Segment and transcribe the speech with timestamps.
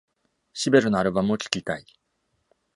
[0.53, 1.85] シベルのアルバムを聴きたい。